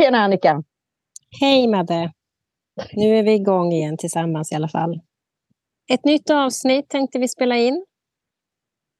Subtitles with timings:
[0.00, 0.62] Tjena Annika!
[1.40, 2.12] Hej Madde!
[2.92, 5.00] Nu är vi igång igen tillsammans i alla fall.
[5.92, 7.86] Ett nytt avsnitt tänkte vi spela in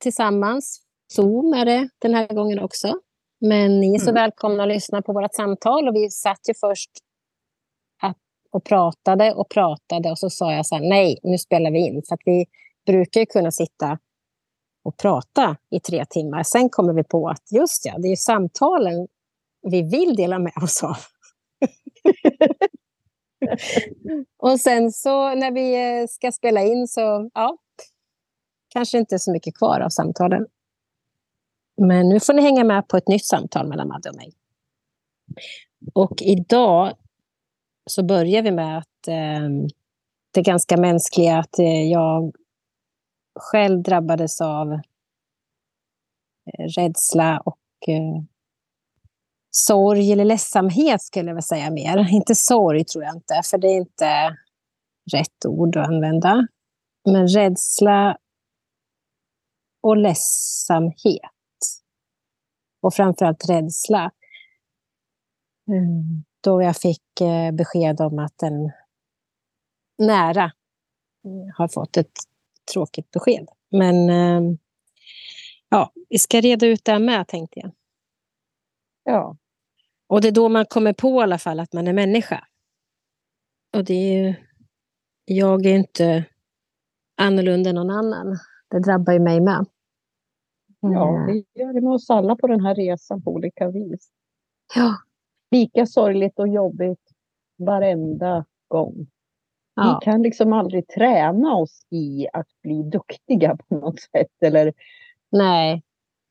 [0.03, 0.83] tillsammans.
[1.13, 2.95] Zoom är det den här gången också.
[3.41, 4.15] Men ni är så mm.
[4.15, 5.89] välkomna att lyssna på vårt samtal.
[5.89, 6.91] Och vi satt ju först
[8.03, 8.19] att,
[8.51, 12.03] och pratade och pratade och så sa jag så här, nej, nu spelar vi in.
[12.09, 12.47] För att vi
[12.87, 13.99] brukar ju kunna sitta
[14.85, 16.43] och prata i tre timmar.
[16.43, 19.09] Sen kommer vi på att just ja, det är samtalen
[19.63, 20.97] vi vill dela med oss av.
[24.37, 27.59] och sen så när vi eh, ska spela in så, ja,
[28.69, 30.47] kanske inte så mycket kvar av samtalen.
[31.77, 34.33] Men nu får ni hänga med på ett nytt samtal mellan Madde och mig.
[35.95, 36.93] Och idag
[37.91, 39.49] så börjar vi med att eh,
[40.31, 42.35] det ganska mänskliga att eh, jag
[43.41, 44.81] själv drabbades av eh,
[46.77, 48.23] rädsla och eh,
[49.51, 52.13] sorg eller ledsamhet skulle jag väl säga mer.
[52.13, 54.37] Inte sorg tror jag inte, för det är inte
[55.13, 56.47] rätt ord att använda.
[57.05, 58.17] Men rädsla
[59.83, 61.31] och ledsamhet.
[62.83, 64.11] Och framförallt rädsla.
[65.69, 66.25] Mm.
[66.41, 68.73] Då jag fick eh, besked om att en
[69.99, 70.53] nära
[71.57, 72.13] har fått ett
[72.73, 73.49] tråkigt besked.
[73.71, 74.59] Men ehm,
[75.69, 77.71] ja, vi ska reda ut det med, tänkte jag.
[79.11, 79.37] Ja.
[80.07, 82.45] Och det är då man kommer på i alla fall att man är människa.
[83.77, 84.35] Och det är ju,
[85.25, 86.25] jag är inte
[87.17, 88.39] annorlunda än någon annan.
[88.69, 89.67] Det drabbar ju mig med.
[90.81, 94.11] Ja, det gör det med oss alla på den här resan på olika vis.
[94.75, 94.95] Ja.
[95.51, 97.11] Lika sorgligt och jobbigt
[97.59, 99.07] varenda gång.
[99.75, 99.99] Ja.
[100.01, 104.73] Vi kan liksom aldrig träna oss i att bli duktiga på något sätt eller
[105.31, 105.83] Nej.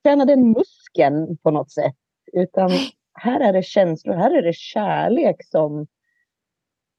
[0.02, 1.96] träna den muskeln på något sätt.
[2.32, 2.70] Utan
[3.12, 5.86] här är det känslor, här är det kärlek som,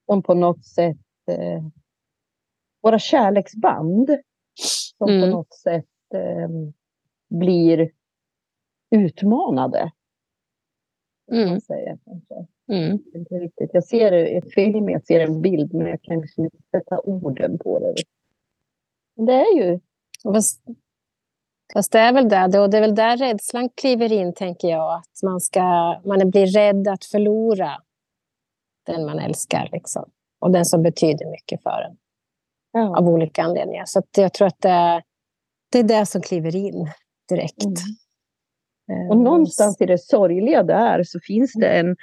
[0.05, 1.63] som på något sätt eh,
[2.81, 4.17] våra kärleksband
[4.97, 5.21] som mm.
[5.21, 6.49] på något sätt eh,
[7.29, 7.91] blir
[8.89, 9.91] utmanade.
[11.31, 11.61] Mm.
[11.61, 11.99] Säger,
[12.71, 12.99] mm.
[13.13, 13.69] Inte riktigt.
[13.73, 17.57] Jag ser ett film, jag ser en bild, men jag kan liksom inte sätta orden
[17.57, 17.95] på det.
[19.25, 19.79] Det är ju...
[20.23, 20.63] Fast,
[21.73, 24.93] fast det är väl det, och det är väl där rädslan kliver in, tänker jag.
[24.93, 25.61] Att man, ska,
[26.05, 27.71] man blir rädd att förlora
[28.85, 30.09] den man älskar, liksom.
[30.39, 31.97] och den som betyder mycket för en.
[32.71, 32.97] Ja.
[32.97, 33.85] Av olika anledningar.
[33.85, 35.03] Så jag tror att det,
[35.71, 36.89] det är det som kliver in
[37.29, 37.65] direkt.
[38.91, 39.09] Mm.
[39.09, 41.95] Och någonstans i det sorgliga där så finns det en,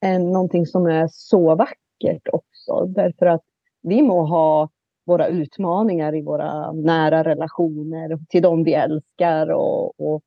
[0.00, 2.86] en, någonting som är så vackert också.
[2.86, 3.42] Därför att
[3.82, 4.68] vi må ha
[5.06, 9.50] våra utmaningar i våra nära relationer till de vi älskar.
[9.50, 10.22] Och, och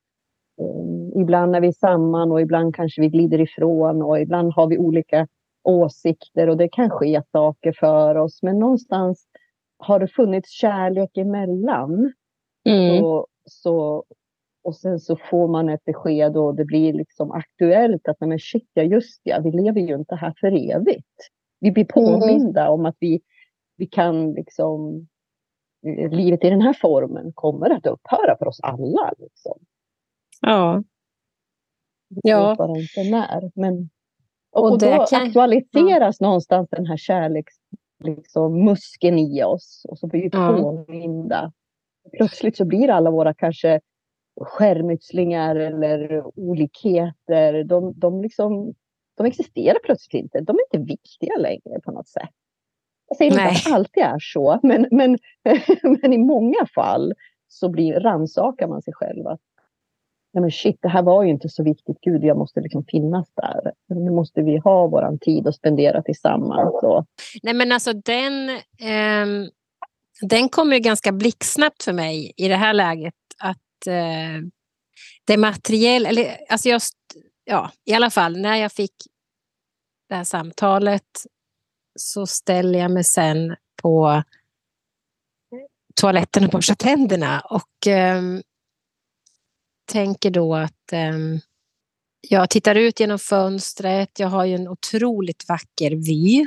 [0.61, 4.77] um, ibland är vi samman och ibland kanske vi glider ifrån och ibland har vi
[4.77, 5.27] olika
[5.63, 8.43] åsikter och det kan ske saker för oss.
[8.43, 9.25] Men någonstans
[9.77, 12.13] har det funnits kärlek emellan.
[12.65, 12.99] Mm.
[12.99, 14.03] Så, så
[14.67, 18.39] och sen så får man ett besked och det blir liksom aktuellt att nej men
[18.39, 21.17] shit, ja just ja, vi lever ju inte här för evigt.
[21.59, 22.19] Vi blir mm.
[22.19, 22.73] påminda mm.
[22.73, 23.21] om att vi,
[23.77, 25.07] vi kan liksom,
[26.11, 29.13] livet i den här formen kommer att upphöra för oss alla.
[29.17, 29.59] Liksom.
[30.41, 30.83] Ja.
[32.23, 32.55] Ja.
[32.57, 33.51] Bara inte när.
[33.55, 33.89] Men,
[34.51, 35.27] och, och då kan...
[35.27, 36.27] aktualiseras ja.
[36.27, 37.53] någonstans den här kärleks,
[38.03, 38.75] liksom,
[39.17, 39.85] i oss.
[39.89, 40.57] Och så blir vi ja.
[40.57, 41.51] påminda.
[42.17, 43.81] Plötsligt så blir alla våra kanske
[44.41, 47.63] skärmytslingar eller olikheter.
[47.63, 48.73] De, de, liksom,
[49.15, 50.39] de existerar plötsligt inte.
[50.39, 52.29] De är inte viktiga längre på något sätt.
[53.07, 55.17] Jag säger inte att det alltid är så, men, men,
[56.01, 57.13] men i många fall
[57.47, 59.27] så blir, rannsakar man sig själv.
[59.27, 59.39] Att,
[60.33, 61.97] Nej men shit, det här var ju inte så viktigt.
[62.01, 63.71] Gud, jag måste liksom finnas där.
[63.87, 66.83] Nu måste vi ha vår tid och spendera tillsammans.
[66.83, 67.05] Och...
[67.43, 69.49] Nej men alltså den, eh,
[70.21, 73.13] den kommer ju ganska blixtsnabbt för mig i det här läget.
[73.43, 74.41] Att eh,
[75.27, 76.81] det materiella, eller alltså jag,
[77.43, 78.95] ja, i alla fall när jag fick
[80.09, 81.03] det här samtalet
[81.97, 84.23] så ställer jag mig sen på
[85.95, 88.21] toaletten och borstar tänderna och eh,
[89.91, 91.17] tänker då att eh,
[92.29, 94.19] jag tittar ut genom fönstret.
[94.19, 96.39] Jag har ju en otroligt vacker vy,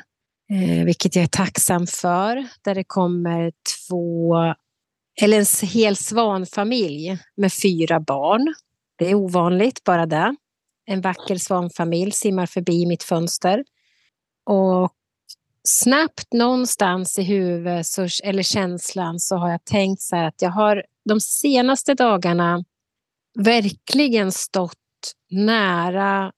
[0.50, 2.48] eh, vilket jag är tacksam för.
[2.62, 3.52] Där det kommer
[3.88, 4.34] två
[5.22, 8.54] eller en hel svanfamilj med fyra barn.
[8.98, 10.36] Det är ovanligt, bara det.
[10.86, 13.64] En vacker svanfamilj simmar förbi mitt fönster.
[14.46, 14.92] Och
[15.68, 20.50] snabbt någonstans i huvudet så, eller känslan så har jag tänkt så här att jag
[20.50, 22.64] har de senaste dagarna
[23.38, 24.76] verkligen stått
[25.30, 26.32] nära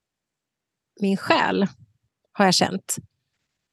[1.00, 1.66] min själ.
[2.32, 2.96] har jag känt.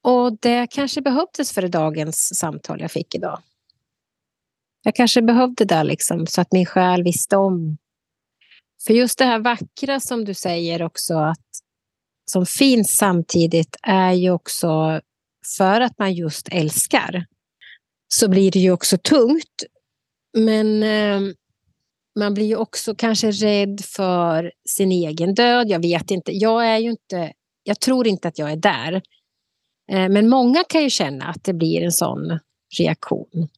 [0.02, 3.42] Och det kanske behövdes för dagens samtal jag fick idag.
[4.82, 7.78] Jag kanske behövde det liksom, så att min själ visste om.
[8.86, 11.46] För just det här vackra som du säger också, att
[12.24, 15.00] som finns samtidigt är ju också
[15.58, 17.26] för att man just älskar
[18.08, 19.62] så blir det ju också tungt.
[20.38, 21.34] Men eh,
[22.18, 25.68] man blir ju också kanske rädd för sin egen död.
[25.68, 26.32] Jag vet inte.
[26.32, 27.32] Jag är ju inte.
[27.62, 28.92] Jag tror inte att jag är där.
[29.92, 32.38] Eh, men många kan ju känna att det blir en sån
[32.78, 33.48] reaktion.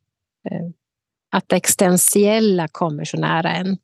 [0.50, 0.68] Eh,
[1.30, 3.78] att det existentiella kommer så nära en.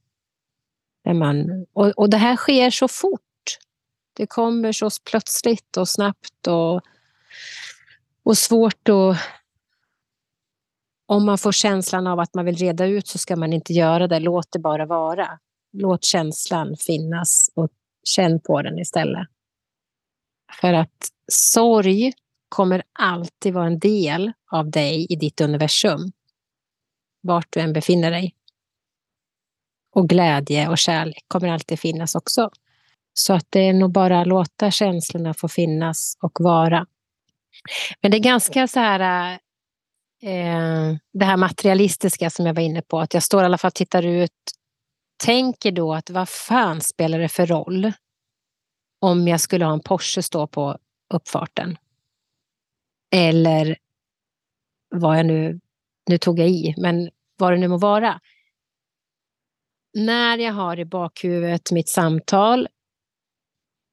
[1.18, 3.20] Man, och, och det här sker så fort.
[4.16, 6.82] Det kommer så plötsligt och snabbt och,
[8.28, 9.16] och svårt att
[11.06, 14.06] om man får känslan av att man vill reda ut så ska man inte göra
[14.06, 14.20] det.
[14.20, 15.38] Låt det bara vara.
[15.72, 17.70] Låt känslan finnas och
[18.04, 19.28] känn på den istället.
[20.60, 22.12] För att sorg
[22.48, 26.12] kommer alltid vara en del av dig i ditt universum.
[27.20, 28.34] Vart du än befinner dig.
[29.94, 32.50] Och glädje och kärlek kommer alltid finnas också.
[33.14, 36.86] Så att det är nog bara att låta känslorna få finnas och vara.
[38.02, 39.32] Men det är ganska så här
[40.22, 43.68] eh, det här materialistiska som jag var inne på, att jag står i alla fall
[43.68, 44.32] och tittar ut,
[45.24, 47.92] tänker då att vad fan spelar det för roll
[49.00, 50.78] om jag skulle ha en Porsche stå på
[51.14, 51.78] uppfarten?
[53.10, 53.76] Eller
[54.90, 55.60] vad jag nu,
[56.08, 58.20] nu tog jag i, men vad det nu må vara.
[59.94, 62.68] När jag har i bakhuvudet mitt samtal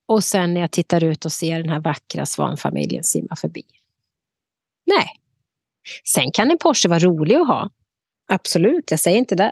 [0.06, 3.63] och sen när jag tittar ut och ser den här vackra svanfamiljen simma förbi.
[4.86, 5.07] Nej,
[6.04, 7.69] Sen kan en Porsche vara rolig att ha.
[8.28, 9.52] Absolut, jag säger inte det.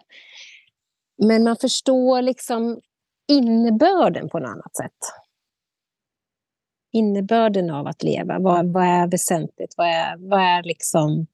[1.18, 2.82] Men man förstår liksom
[3.28, 4.98] innebörden på något annat sätt.
[6.92, 8.40] Innebörden av att leva.
[8.40, 9.74] Vad, vad är väsentligt?
[9.78, 11.28] Vad är, vad, är liksom,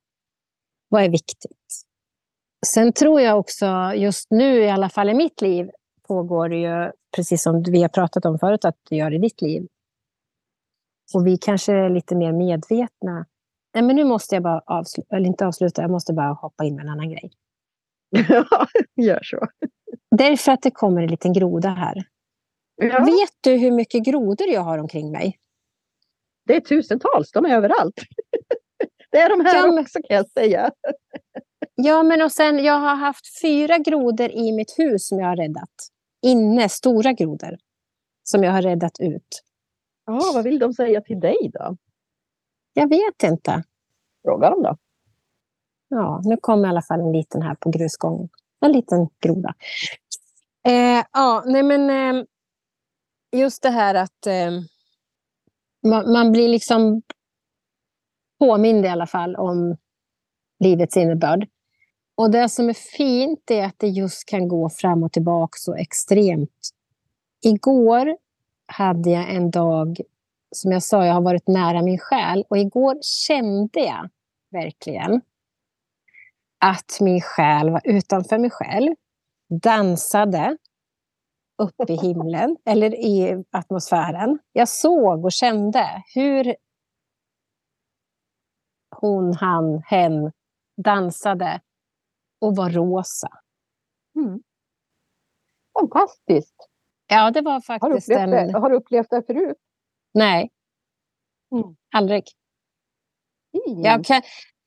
[0.89, 1.85] vad är viktigt?
[2.65, 5.69] Sen tror jag också, just nu i alla fall i mitt liv,
[6.09, 9.41] pågår det ju, precis som vi har pratat om förut, att du gör i ditt
[9.41, 9.67] liv.
[11.13, 13.25] Och vi kanske är lite mer medvetna
[13.73, 16.75] Nej, men nu måste jag bara avsluta, eller inte avsluta, jag måste bara hoppa in
[16.75, 17.31] med en annan grej.
[18.09, 19.47] Ja, gör så.
[20.11, 22.03] Därför att det kommer en liten groda här.
[22.75, 23.05] Ja.
[23.05, 25.37] Vet du hur mycket grodor jag har omkring mig?
[26.45, 27.95] Det är tusentals, de är överallt.
[29.11, 30.71] Det är de här ja, också kan jag säga.
[31.81, 35.35] Ja, men och sen jag har haft fyra grodor i mitt hus som jag har
[35.35, 35.69] räddat.
[36.21, 37.57] Inne, stora grodor.
[38.23, 39.43] Som jag har räddat ut.
[40.05, 41.77] Ja, vad vill de säga till dig då?
[42.73, 43.63] Jag vet inte.
[44.23, 44.77] Fråga dem då.
[45.89, 48.29] Ja, nu kom i alla fall en liten här på grusgången.
[48.59, 49.53] En liten groda.
[50.65, 52.25] Eh, ja, nej men eh,
[53.31, 54.51] just det här att eh,
[55.87, 57.01] man, man, blir liksom
[58.39, 59.77] påmind i alla fall om
[60.59, 61.47] livets innebörd.
[62.19, 65.75] Och det som är fint är att det just kan gå fram och tillbaka så
[65.75, 66.69] extremt.
[67.41, 68.17] Igår
[68.67, 70.01] hade jag en dag
[70.55, 72.45] som jag sa, jag har varit nära min själ.
[72.49, 74.09] Och igår kände jag
[74.51, 75.21] verkligen
[76.59, 78.95] att min själ var utanför mig själv,
[79.63, 80.57] dansade
[81.57, 84.39] uppe i himlen, eller i atmosfären.
[84.53, 86.55] Jag såg och kände hur
[88.95, 90.31] hon, han, hen
[90.83, 91.61] dansade
[92.41, 93.29] och var rosa.
[94.15, 94.39] Mm.
[95.79, 96.55] Fantastiskt!
[97.07, 98.29] Ja, det var faktiskt har en...
[98.29, 98.59] Det?
[98.59, 99.57] Har du upplevt det förut?
[100.13, 100.49] Nej,
[101.51, 101.75] mm.
[101.95, 102.23] aldrig.
[103.67, 103.83] Mm.
[103.83, 104.21] Jag, kan,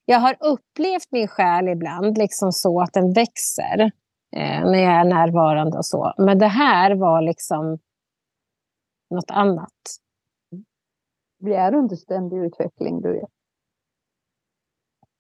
[0.05, 3.81] jag har upplevt min själ ibland liksom så att den växer
[4.37, 6.15] eh, när jag är närvarande och så.
[6.19, 7.79] Men det här var liksom
[9.11, 9.73] något annat.
[11.39, 13.31] Vi är under ständig utveckling, du vet.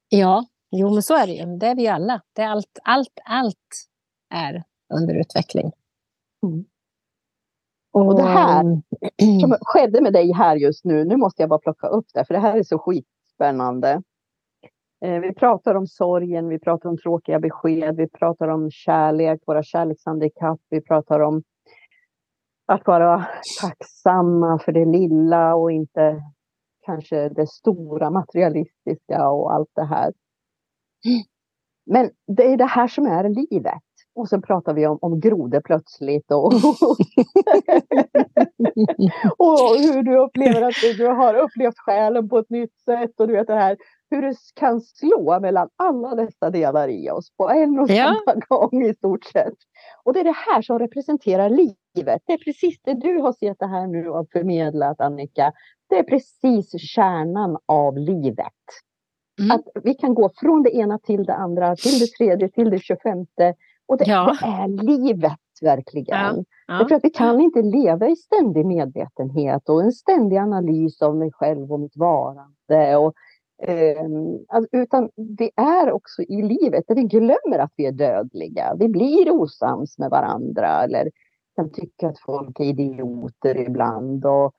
[0.08, 1.56] Ja, jo men så är det ju.
[1.56, 2.22] Det är vi alla.
[2.32, 3.88] Det är allt, allt, allt
[4.34, 4.64] är
[4.94, 5.72] under utveckling.
[6.46, 6.64] Mm.
[7.92, 8.82] Och det här
[9.40, 12.34] som skedde med dig här just nu, nu måste jag bara plocka upp det, för
[12.34, 14.02] det här är så skitspännande.
[15.04, 19.62] Eh, vi pratar om sorgen, vi pratar om tråkiga besked, vi pratar om kärlek, våra
[19.62, 21.42] kärlekshandikapp, vi pratar om
[22.66, 23.26] att vara
[23.60, 26.22] tacksamma för det lilla och inte
[26.82, 30.12] kanske det stora materialistiska och allt det här.
[31.86, 33.82] Men det är det här som är livet.
[34.14, 36.44] Och så pratar vi om, om grodor plötsligt och,
[39.38, 43.28] och hur du upplever att du, du har upplevt själen på ett nytt sätt och
[43.28, 43.76] du vet det här
[44.10, 48.04] hur det kan slå mellan alla dessa delar i oss på en och ja.
[48.04, 49.54] samma gång i stort sett.
[50.04, 52.22] Och det är det här som representerar livet.
[52.26, 55.52] Det är precis det du har sett det här nu och förmedlat Annika.
[55.88, 58.62] det är precis kärnan av livet.
[59.40, 59.50] Mm.
[59.50, 62.78] Att vi kan gå från det ena till det andra, till det tredje, till det
[62.78, 63.54] tjugofemte.
[63.86, 64.36] Och det, ja.
[64.40, 66.36] det är livet verkligen.
[66.36, 66.44] Ja.
[66.66, 66.96] Ja.
[66.96, 71.72] Att vi kan inte leva i ständig medvetenhet och en ständig analys av mig själv
[71.72, 72.96] och mitt varande.
[72.96, 73.14] Och,
[73.68, 74.06] eh,
[74.72, 78.74] utan vi är också i livet där vi glömmer att vi är dödliga.
[78.78, 81.10] Vi blir osams med varandra eller
[81.56, 84.26] kan tycka att folk är idioter ibland.
[84.26, 84.54] Och,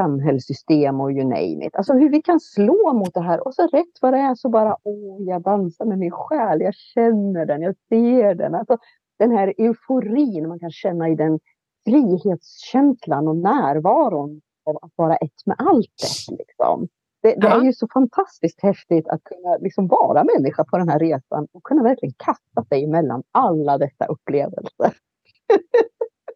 [0.00, 1.76] samhällssystem och you name it.
[1.76, 4.48] Alltså hur vi kan slå mot det här och så rätt vad det är så
[4.48, 8.54] bara, åh, jag dansar med min själ, jag känner den, jag ser den.
[8.54, 8.76] Alltså,
[9.18, 11.38] den här euforin man kan känna i den
[11.84, 16.28] frihetskänslan och närvaron av att vara ett med allt.
[16.38, 16.88] Liksom.
[17.22, 20.98] Det, det är ju så fantastiskt häftigt att kunna liksom vara människa på den här
[20.98, 24.92] resan och kunna verkligen kasta sig mellan alla dessa upplevelser.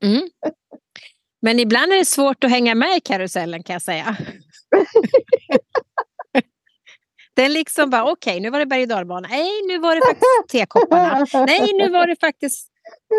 [0.02, 0.22] Mm.
[1.44, 4.16] Men ibland är det svårt att hänga med i karusellen kan jag säga.
[7.36, 9.28] Den liksom bara, okej, okay, nu var det berg och dalbana.
[9.28, 11.26] Nej, nu var det faktiskt tekopparna.
[11.46, 12.68] Nej, nu var det faktiskt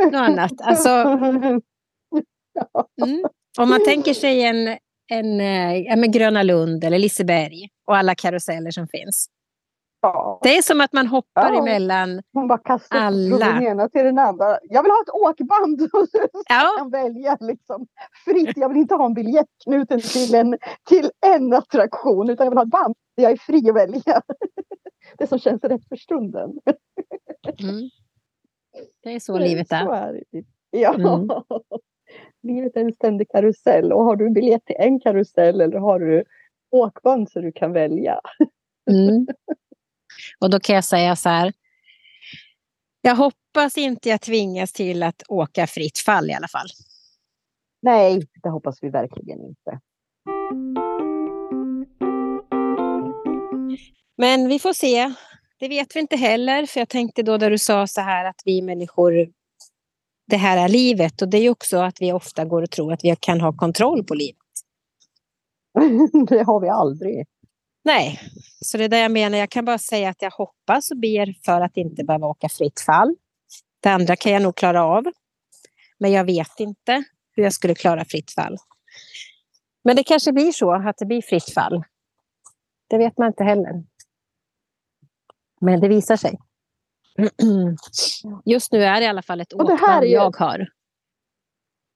[0.03, 0.51] något annat.
[0.61, 0.89] Alltså,
[3.05, 3.25] mm.
[3.57, 4.67] Om man tänker sig en,
[5.11, 9.29] en, en eh, Gröna Lund eller Liseberg och alla karuseller som finns.
[10.13, 10.39] Ja.
[10.43, 11.59] Det är som att man hoppar ja.
[11.59, 13.29] emellan Hon bara kastar alla.
[13.29, 14.59] från den ena till den andra.
[14.63, 16.07] Jag vill ha ett åkband så
[16.49, 16.75] ja.
[16.77, 17.87] kan välja liksom,
[18.25, 18.57] fritt.
[18.57, 20.57] Jag vill inte ha en biljett knuten till en,
[20.89, 24.21] till en attraktion utan jag vill ha ett band jag är fri att välja.
[25.17, 26.59] Det som känns rätt för stunden.
[27.59, 27.89] Mm.
[29.03, 29.85] Det är så livet är.
[29.85, 30.23] Så är.
[30.69, 30.93] Ja.
[30.93, 31.27] Mm.
[32.43, 36.23] Livet är en ständig karusell och har du biljett till en karusell eller har du
[36.71, 38.21] åkband så du kan välja.
[38.91, 39.27] Mm.
[40.39, 41.53] Och då kan jag säga så här.
[43.01, 46.67] Jag hoppas inte jag tvingas till att åka fritt fall i alla fall.
[47.81, 49.79] Nej, det hoppas vi verkligen inte.
[54.17, 55.13] Men vi får se.
[55.59, 58.41] Det vet vi inte heller, för jag tänkte då där du sa så här att
[58.45, 59.29] vi människor,
[60.27, 63.03] det här är livet och det är också att vi ofta går och tror att
[63.03, 64.37] vi kan ha kontroll på livet.
[66.29, 67.25] det har vi aldrig.
[67.85, 68.19] Nej,
[68.61, 69.37] så det är det jag menar.
[69.37, 72.79] Jag kan bara säga att jag hoppas och ber för att inte behöva åka fritt
[72.79, 73.15] fall.
[73.79, 75.03] Det andra kan jag nog klara av.
[75.97, 78.57] Men jag vet inte hur jag skulle klara fritt fall.
[79.83, 81.83] Men det kanske blir så att det blir fritt fall.
[82.87, 83.83] Det vet man inte heller.
[85.61, 86.39] Men det visar sig.
[88.45, 90.67] Just nu är det i alla fall ett åkband jag har.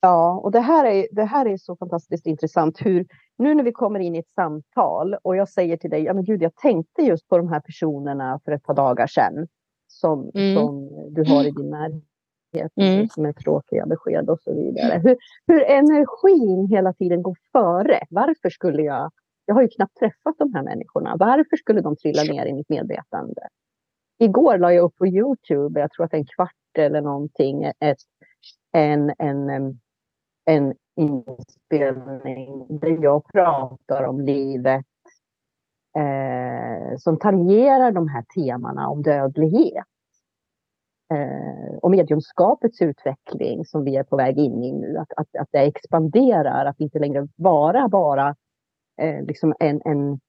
[0.01, 2.77] Ja, och det här, är, det här är så fantastiskt intressant.
[2.82, 3.06] Hur,
[3.38, 6.24] nu när vi kommer in i ett samtal och jag säger till dig, ja men
[6.24, 9.48] gud, jag tänkte just på de här personerna för ett par dagar sedan.
[9.88, 10.56] Som, mm.
[10.56, 13.08] som du har i din närhet, mm.
[13.08, 15.00] som är tråkiga besked och så vidare.
[15.03, 18.00] Hur, hur energin hela tiden går före.
[18.10, 19.12] Varför skulle jag,
[19.46, 21.15] jag har ju knappt träffat de här människorna.
[21.20, 23.41] Varför skulle de trilla ner i mitt medvetande?
[24.20, 27.98] Igår la jag upp på Youtube, jag tror att en kvart eller någonting, ett,
[28.72, 29.79] en, en
[30.50, 34.86] en inspelning där jag pratar om livet
[35.98, 39.86] eh, som tangerar de här temana om dödlighet.
[41.13, 45.48] Eh, och mediumskapets utveckling som vi är på väg in i nu, att, att, att
[45.51, 48.36] det expanderar, att inte längre vara bara
[49.01, 50.20] eh, liksom en, en,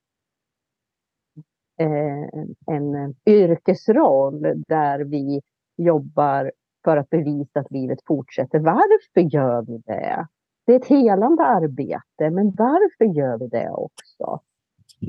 [1.80, 5.40] eh, en yrkesroll där vi
[5.76, 6.52] jobbar
[6.84, 8.58] för att bevisa att livet fortsätter.
[8.58, 10.26] Varför gör vi det?
[10.66, 14.40] Det är ett helande arbete, men varför gör vi det också?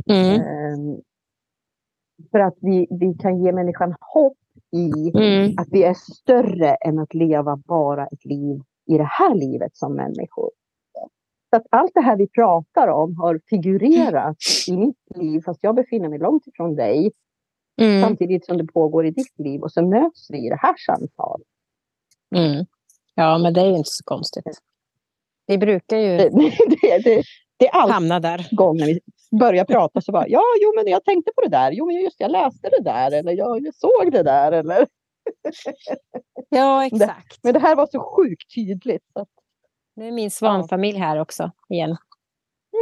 [0.07, 0.41] Mm.
[0.73, 1.01] Um,
[2.31, 4.37] för att vi, vi kan ge människan hopp
[4.71, 5.53] i mm.
[5.57, 9.95] att vi är större än att leva bara ett liv i det här livet som
[9.95, 10.49] människor.
[11.49, 14.37] Så att allt det här vi pratar om har figurerat
[14.67, 17.11] i mitt liv, fast jag befinner mig långt ifrån dig.
[17.81, 18.01] Mm.
[18.01, 21.47] Samtidigt som det pågår i ditt liv och så möts vi i det här samtalet.
[22.35, 22.65] Mm.
[23.15, 24.61] Ja, men det är ju inte så konstigt.
[25.47, 26.29] Vi brukar ju det,
[26.81, 27.23] det, det,
[27.57, 28.47] det är allt hamna där.
[28.51, 28.99] gång när vi
[29.39, 31.71] börjar prata så bara, ja, jo, men jag tänkte på det där.
[31.71, 34.87] Jo, men just jag läste det där eller jag, såg det där eller.
[36.49, 37.39] Ja, exakt.
[37.43, 39.03] men det här var så sjukt tydligt.
[39.13, 39.25] Så.
[39.95, 41.97] Nu är min svanfamilj här också igen.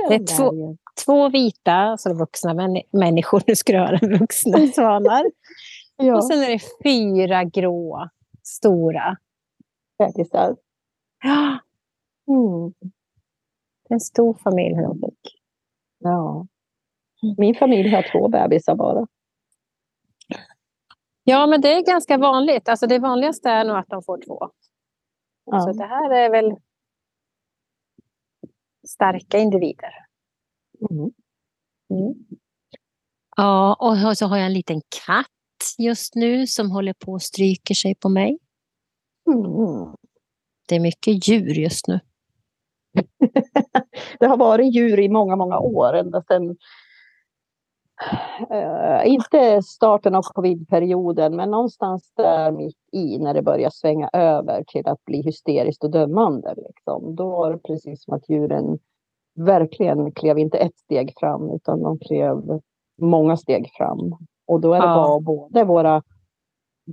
[0.09, 5.25] Det är två, två vita, alltså vuxna män, människor, nu ska du höra, vuxna svanar.
[5.95, 6.15] ja.
[6.15, 8.09] Och sen är det fyra grå
[8.43, 9.17] stora.
[9.99, 10.57] Bebisar.
[11.23, 11.59] Ja.
[12.27, 12.73] Mm.
[13.83, 15.41] Det är en stor familj de fick.
[15.97, 16.47] Ja.
[17.37, 19.07] Min familj har två bebisar bara.
[21.23, 22.69] Ja, men det är ganska vanligt.
[22.69, 24.49] Alltså det vanligaste är nog att de får två.
[25.45, 25.59] Ja.
[25.59, 26.55] Så det här är väl
[28.87, 29.91] starka individer.
[30.91, 31.11] Mm.
[31.89, 32.25] Mm.
[33.37, 35.27] Ja, och så har jag en liten katt
[35.77, 38.39] just nu som håller på och stryker sig på mig.
[39.33, 39.95] Mm.
[40.67, 41.99] Det är mycket djur just nu.
[44.19, 45.93] det har varit djur i många, många år.
[45.93, 46.49] Ända sedan,
[48.51, 54.63] uh, inte starten av covidperioden, men någonstans där mitt i när det börjar svänga över
[54.63, 56.53] till att bli hysteriskt och dömande.
[56.57, 57.15] Liksom.
[57.15, 58.79] Då var det precis som att djuren
[59.35, 62.59] verkligen klev inte ett steg fram utan de klev
[63.01, 64.15] många steg fram.
[64.47, 64.95] Och då är det ja.
[64.95, 66.03] bara både våra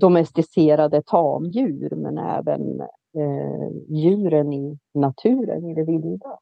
[0.00, 2.80] domesticerade tamdjur men även
[3.16, 6.38] eh, djuren i naturen, i det vilda.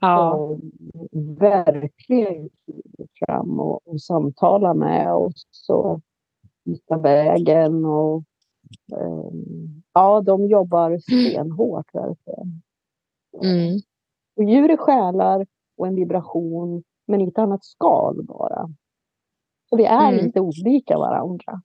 [0.00, 0.34] Ja.
[0.34, 0.60] Och
[1.40, 2.50] verkligen
[3.18, 6.00] fram och, och samtala med oss och
[6.64, 7.84] hitta vägen.
[7.84, 8.24] Och,
[8.92, 9.30] eh,
[9.92, 12.62] ja, de jobbar stenhårt verkligen.
[13.42, 13.80] Mm.
[14.36, 15.46] Och djur är själar
[15.76, 18.68] och en vibration, men i ett annat skal bara.
[19.70, 20.24] Så vi är mm.
[20.24, 21.62] inte olika varandra.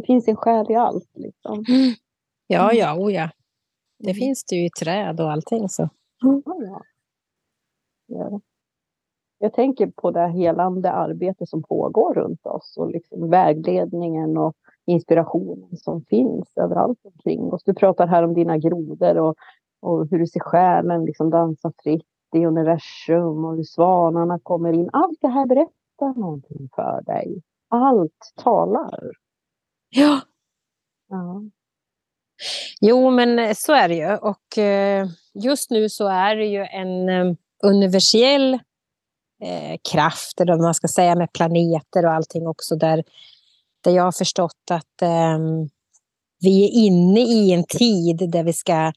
[0.00, 1.10] Det finns en själ i allt.
[1.14, 1.64] Liksom.
[1.68, 1.94] Mm.
[2.46, 3.30] Ja, ja, oh ja.
[3.98, 4.14] Det mm.
[4.14, 5.68] finns det ju i träd och allting.
[5.68, 5.88] Så.
[6.20, 6.82] Ja.
[8.06, 8.40] ja.
[9.38, 14.54] Jag tänker på det helande arbete som pågår runt oss och liksom vägledningen och
[14.86, 17.62] inspirationen som finns överallt omkring oss.
[17.64, 19.34] Du pratar här om dina grodor och,
[19.80, 24.90] och hur du ser själen liksom dansa fritt i universum och hur svanarna kommer in.
[24.92, 27.42] Allt det här berättar någonting för dig.
[27.68, 29.10] Allt talar.
[29.90, 30.20] Ja.
[31.08, 31.42] ja.
[32.80, 34.16] Jo, men så är det ju.
[34.16, 38.54] Och eh, just nu så är det ju en eh, universell
[39.42, 43.04] eh, kraft, eller vad man ska säga, med planeter och allting också, där,
[43.80, 45.38] där jag har förstått att eh,
[46.40, 48.92] vi är inne i en tid där vi ska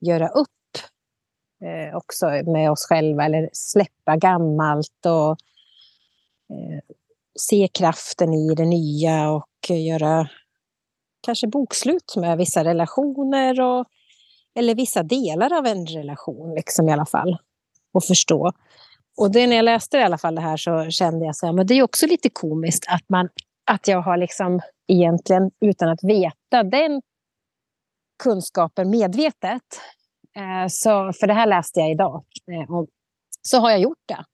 [0.00, 0.48] göra upp
[1.64, 5.30] eh, också med oss själva, eller släppa gammalt och
[6.50, 6.80] eh,
[7.38, 10.28] se kraften i det nya och göra
[11.20, 13.86] kanske bokslut med vissa relationer och,
[14.54, 17.38] eller vissa delar av en relation liksom i alla fall.
[17.92, 18.52] Och förstå.
[19.16, 21.52] Och det, när jag läste i alla fall det här så kände jag så här,
[21.52, 23.28] men det är också lite komiskt att, man,
[23.70, 27.02] att jag har liksom egentligen utan att veta den
[28.22, 29.62] kunskapen medvetet.
[30.36, 32.24] Eh, så, för det här läste jag idag.
[32.52, 32.88] Eh, och
[33.42, 34.24] så har jag gjort det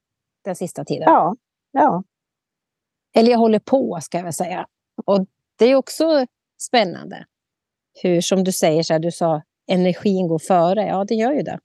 [0.45, 1.05] den sista tiden.
[1.07, 1.37] Ja.
[1.73, 2.03] ja.
[3.15, 4.67] Eller jag håller på, ska jag väl säga.
[5.05, 5.27] Och
[5.59, 6.27] det är också
[6.63, 7.25] spännande.
[8.03, 10.87] Hur, som du säger, så här, du sa energin går före.
[10.87, 11.59] Ja, det gör ju det.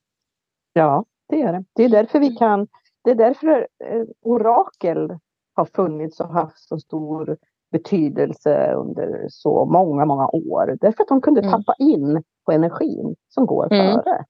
[0.73, 1.63] Ja, det gör det.
[1.73, 2.67] Det är därför vi kan...
[3.03, 5.17] Det är därför eh, orakel
[5.53, 7.37] har funnits och haft så stor
[7.71, 10.77] betydelse under så många, många år.
[10.81, 11.51] Därför att de kunde mm.
[11.51, 13.93] tappa in på energin som går mm.
[13.93, 14.25] före.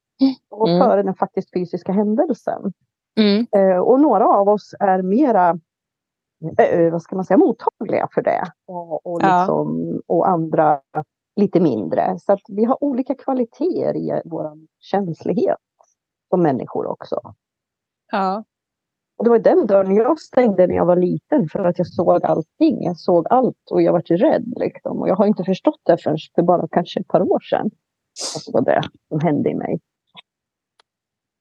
[0.49, 0.81] Och mm.
[0.81, 2.73] före den faktiskt fysiska händelsen.
[3.19, 3.47] Mm.
[3.51, 5.59] Eh, och några av oss är mera
[6.57, 8.43] äh, vad ska man säga, mottagliga för det.
[8.67, 10.15] Och, och, liksom, ja.
[10.15, 10.81] och andra
[11.35, 12.19] lite mindre.
[12.19, 15.57] Så att vi har olika kvaliteter i vår känslighet
[16.29, 17.33] som människor också.
[18.11, 18.43] Ja.
[19.17, 22.25] Och det var den dörren jag stängde när jag var liten för att jag såg
[22.25, 22.83] allting.
[22.83, 24.53] Jag såg allt och jag var rädd.
[24.55, 24.99] Liksom.
[25.01, 27.69] Och jag har inte förstått det förrän för bara kanske ett par år sedan.
[28.45, 29.79] Det var det som hände i mig.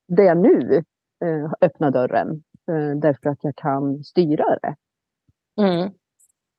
[0.08, 0.82] Det jag nu
[1.24, 4.76] eh, öppnar dörren eh, därför att jag kan styra det.
[5.60, 5.90] Mm.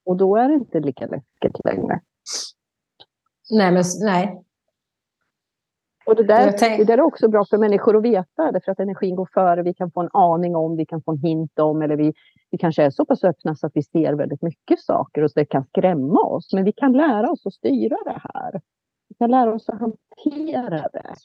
[0.05, 2.01] Och då är det inte lika läskigt längre.
[3.49, 4.43] Nej, men nej.
[6.05, 9.15] Och det där, det där är också bra för människor att veta, därför att energin
[9.15, 9.63] går före.
[9.63, 12.13] Vi kan få en aning om, vi kan få en hint om, eller vi,
[12.51, 15.39] vi kanske är så pass öppna så att vi ser väldigt mycket saker och så
[15.39, 16.53] det kan skrämma oss.
[16.53, 18.61] Men vi kan lära oss att styra det här.
[19.09, 21.15] Vi kan lära oss att hantera det.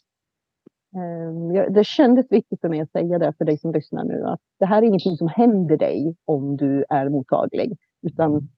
[0.96, 4.24] Ehm, det kändes viktigt för mig att säga det för dig som lyssnar nu.
[4.24, 7.78] Att det här är ingenting som händer dig om du är mottaglig.
[8.02, 8.48] Utan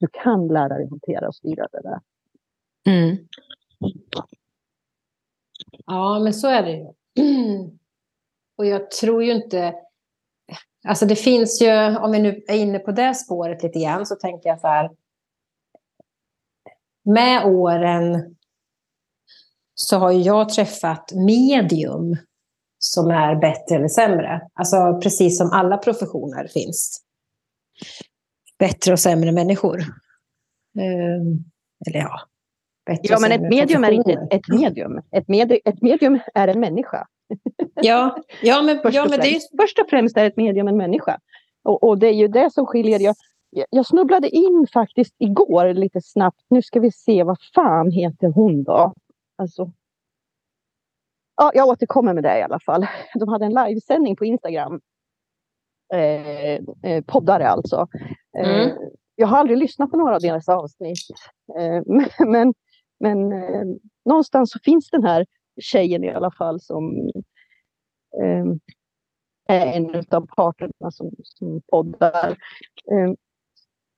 [0.00, 2.00] du kan lära dig hantera och styra det där.
[2.86, 3.16] Mm.
[5.86, 6.86] Ja, men så är det ju.
[8.56, 9.74] Och jag tror ju inte...
[10.88, 14.16] Alltså det finns ju, om vi nu är inne på det spåret lite grann, så
[14.16, 14.90] tänker jag så här.
[17.02, 18.36] Med åren
[19.74, 22.16] så har jag träffat medium
[22.78, 24.40] som är bättre eller sämre.
[24.54, 27.02] Alltså precis som alla professioner finns.
[28.58, 29.78] Bättre och sämre människor.
[30.78, 31.44] Um,
[31.86, 32.20] eller ja,
[33.02, 35.00] Ja, men ett medium är inte ett medium.
[35.10, 37.06] Ett, med, ett medium är en människa.
[37.82, 39.40] Ja, ja men, först, ja, men det är...
[39.62, 41.18] först och främst är ett medium en människa.
[41.64, 43.00] Och, och det är ju det som skiljer.
[43.00, 43.14] Jag,
[43.70, 46.40] jag snubblade in faktiskt igår lite snabbt.
[46.50, 48.94] Nu ska vi se, vad fan heter hon då?
[49.40, 49.72] Alltså,
[51.36, 52.86] ja, jag återkommer med det i alla fall.
[53.14, 54.80] De hade en livesändning på Instagram.
[55.94, 57.88] Eh, eh, poddare alltså.
[58.38, 58.76] Eh, mm.
[59.14, 60.98] Jag har aldrig lyssnat på några av deras avsnitt.
[61.58, 62.54] Eh, men men,
[63.00, 63.64] men eh,
[64.04, 65.26] någonstans så finns den här
[65.60, 67.10] tjejen i alla fall som
[68.22, 68.44] eh,
[69.48, 72.36] är en av parterna som, som poddar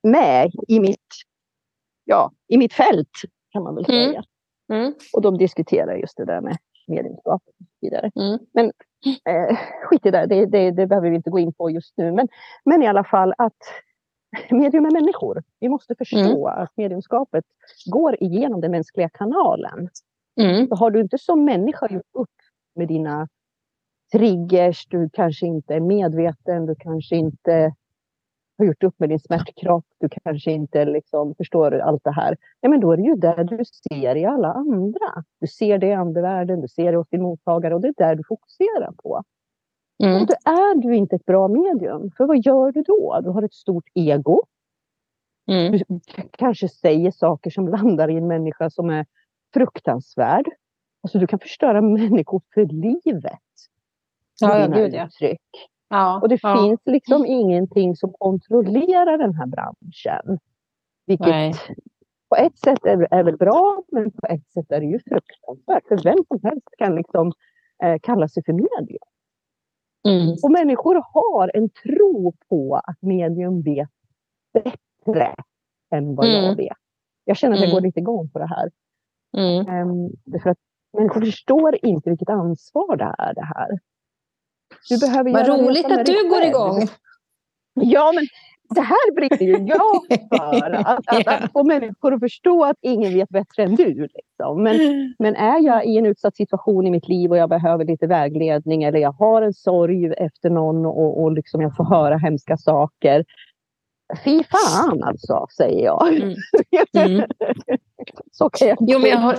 [0.03, 1.09] med i mitt,
[2.05, 3.11] ja, i mitt fält
[3.53, 3.97] kan man väl mm.
[3.97, 4.09] säga.
[4.19, 4.25] Mm.
[4.73, 4.95] Mm.
[5.13, 6.57] Och de diskuterar just det där med
[6.87, 8.11] medlemskap och så vidare.
[8.17, 8.39] Mm.
[8.53, 8.67] Men
[9.25, 12.13] eh, skit i det, det, det, det, behöver vi inte gå in på just nu.
[12.13, 12.29] Men,
[12.65, 13.57] men i alla fall att
[14.51, 15.43] medium är människor.
[15.61, 16.63] Vi måste förstå mm.
[16.63, 17.45] att mediumskapet
[17.87, 19.89] går igenom den mänskliga kanalen.
[20.41, 20.69] Mm.
[20.69, 22.31] Så har du inte som människa gjort upp
[22.75, 23.29] med dina
[24.13, 27.75] triggers, du kanske inte är medveten, du kanske inte
[28.63, 32.37] har gjort upp med din smärtkropp, du kanske inte liksom förstår allt det här.
[32.61, 35.25] Ja, men då är det ju det du ser i alla andra.
[35.41, 38.15] Du ser det i andevärlden, du ser det hos din mottagare och det är där
[38.15, 39.23] du fokuserar på.
[40.05, 40.23] Mm.
[40.23, 43.21] Och då är du inte ett bra medium, för vad gör du då?
[43.25, 44.41] Du har ett stort ego.
[45.49, 45.73] Mm.
[45.73, 45.85] Du
[46.31, 49.07] kanske säger saker som landar i en människa som är
[49.55, 50.47] fruktansvärd.
[51.03, 53.41] Alltså du kan förstöra människor för livet.
[54.41, 55.07] Ja, ja, gud, ja.
[55.07, 55.41] Uttryck.
[55.93, 56.63] Ja, och det ja.
[56.63, 60.39] finns liksom ingenting som kontrollerar den här branschen.
[61.07, 61.55] Vilket Nej.
[62.29, 65.89] på ett sätt är, är väl bra, men på ett sätt är det ju fruktansvärt.
[65.89, 67.33] För vem som helst kan liksom
[67.83, 68.99] eh, kalla sig för medium.
[70.09, 70.37] Mm.
[70.43, 73.91] Och människor har en tro på att medium vet
[74.53, 75.35] bättre
[75.95, 76.45] än vad mm.
[76.45, 76.77] jag vet.
[77.25, 77.75] Jag känner att jag mm.
[77.75, 78.71] går lite igång på det här.
[79.37, 79.89] Mm.
[79.91, 80.11] Um,
[80.43, 80.59] för att
[80.93, 83.79] människor förstår inte vilket ansvar det är det här.
[84.89, 86.89] Du behöver Vad roligt att du går igång.
[87.75, 88.27] Ja, men
[88.75, 90.73] det här brinner ju jag för.
[90.73, 93.95] Att, att, att, få människor att förstå att ingen vet bättre än du.
[93.95, 94.63] Liksom.
[94.63, 94.77] Men,
[95.19, 98.83] men är jag i en utsatt situation i mitt liv och jag behöver lite vägledning
[98.83, 103.25] eller jag har en sorg efter någon och, och liksom jag får höra hemska saker.
[104.25, 106.09] Fy fan alltså, säger jag.
[106.17, 106.35] Mm.
[106.97, 107.29] Mm.
[108.33, 109.37] Så kan jag jo, men jag har...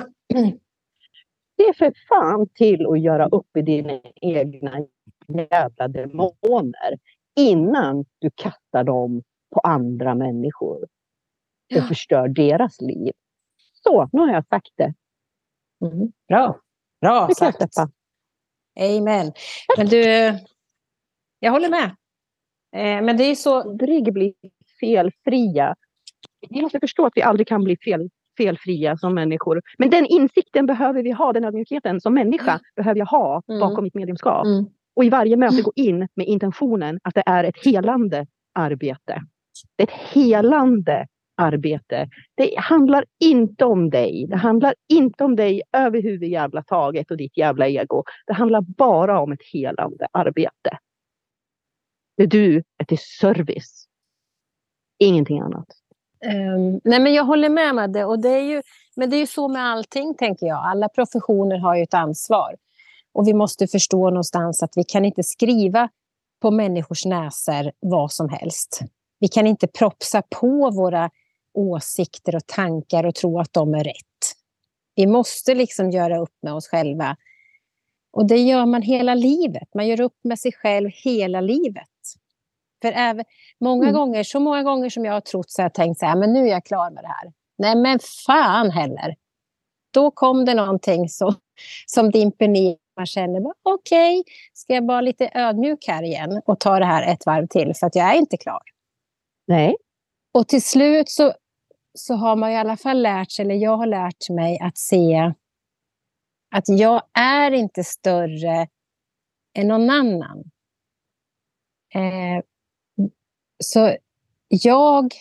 [1.58, 4.72] Det är för fan till att göra upp i dina egna
[5.28, 6.98] jävla demoner
[7.36, 10.88] innan du kastar dem på andra människor och
[11.68, 11.82] ja.
[11.82, 13.12] förstör deras liv.
[13.74, 14.94] Så, nu har jag sagt det.
[15.86, 16.12] Mm.
[16.28, 16.60] Bra.
[17.02, 17.58] Bra det sagt.
[17.60, 17.90] Jag
[18.98, 19.32] Amen.
[19.78, 20.04] Men du,
[21.40, 21.96] jag håller med.
[22.76, 23.62] Eh, men det är så...
[23.62, 24.34] Aldrig bli
[24.80, 25.76] felfria.
[26.50, 29.62] Vi måste förstå att vi aldrig kan bli fel, felfria som människor.
[29.78, 32.62] Men den insikten behöver vi ha, den ödmjukheten som människa mm.
[32.76, 33.84] behöver jag ha bakom mm.
[33.84, 34.46] mitt medlemskap.
[34.46, 34.66] Mm.
[34.96, 39.22] Och i varje möte gå in med intentionen att det är ett helande arbete.
[39.76, 42.10] Det är ett helande arbete.
[42.36, 44.26] Det handlar inte om dig.
[44.30, 48.04] Det handlar inte om dig överhuvud jävla taget och ditt jävla ego.
[48.28, 50.78] Det handlar bara om ett helande arbete.
[52.18, 53.88] Det du är till service.
[55.00, 55.68] Ingenting annat.
[56.26, 58.06] Um, nej men jag håller med Madde.
[58.06, 58.62] Och det är ju,
[58.96, 60.66] men det är ju så med allting, tänker jag.
[60.66, 62.56] Alla professioner har ju ett ansvar.
[63.14, 65.90] Och vi måste förstå någonstans att vi kan inte skriva
[66.42, 68.80] på människors näsor vad som helst.
[69.20, 71.10] Vi kan inte propsa på våra
[71.54, 74.36] åsikter och tankar och tro att de är rätt.
[74.96, 77.18] Vi måste liksom göra upp med oss själva.
[78.14, 79.74] Och det gör man hela livet.
[79.76, 81.90] Man gör upp med sig själv hela livet.
[82.82, 83.26] För även,
[83.60, 83.94] många mm.
[83.94, 86.34] gånger, så många gånger som jag har trott så har jag tänkt så här, men
[86.34, 87.34] nu är jag klar med det här.
[87.58, 89.16] Nej men fan heller.
[89.92, 91.36] Då kom det någonting så,
[91.86, 96.60] som dimper ner man känner okej, okay, ska jag vara lite ödmjuk här igen och
[96.60, 98.62] ta det här ett varv till för att jag är inte klar.
[99.48, 99.76] Nej.
[100.34, 101.34] Och till slut så,
[101.94, 105.34] så har man i alla fall lärt sig, eller jag har lärt mig att se
[106.56, 108.68] att jag är inte större
[109.58, 110.44] än någon annan.
[111.96, 112.44] Eh,
[113.64, 113.98] så
[114.48, 115.14] jag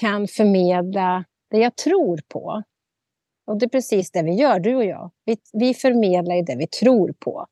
[0.00, 2.62] kan förmedla det jag tror på.
[3.48, 5.10] Och det är precis det vi gör, du och jag.
[5.24, 7.46] Vi, vi förmedlar det vi tror på.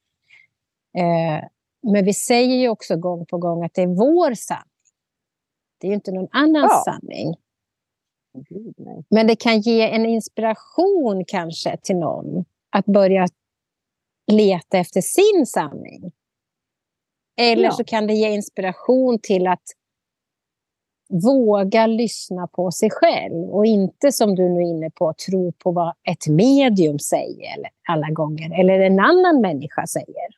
[0.98, 1.48] Eh,
[1.92, 4.70] men vi säger ju också gång på gång att det är vår sanning.
[5.78, 6.92] Det är ju inte någon annans ja.
[6.92, 7.34] sanning.
[9.08, 13.26] Men det kan ge en inspiration kanske till någon att börja
[14.32, 16.12] leta efter sin sanning.
[17.36, 17.70] Eller ja.
[17.70, 19.64] så kan det ge inspiration till att
[21.08, 25.72] våga lyssna på sig själv och inte som du nu är inne på, tro på
[25.72, 27.56] vad ett medium säger
[27.88, 30.28] alla gånger eller en annan människa säger.